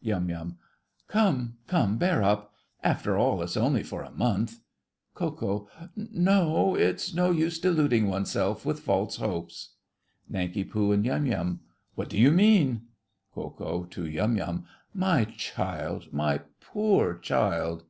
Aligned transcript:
YUM. 0.00 0.56
Come, 1.06 1.58
come, 1.66 1.98
bear 1.98 2.22
up. 2.22 2.54
After 2.82 3.18
all, 3.18 3.42
it's 3.42 3.58
only 3.58 3.82
for 3.82 4.00
a 4.02 4.10
month. 4.10 4.60
KO. 5.12 5.68
No. 5.94 6.74
It's 6.74 7.12
no 7.12 7.30
use 7.30 7.58
deluding 7.58 8.08
oneself 8.08 8.64
with 8.64 8.80
false 8.80 9.16
hopes. 9.16 9.74
NANK. 10.30 10.56
and 10.74 11.04
YUM. 11.04 11.60
What 11.94 12.08
do 12.08 12.16
you 12.16 12.30
mean? 12.30 12.86
KO. 13.34 13.86
(to 13.90 14.06
Yum 14.06 14.36
Yum). 14.36 14.64
My 14.94 15.24
child—my 15.26 16.40
poor 16.62 17.18
child! 17.18 17.84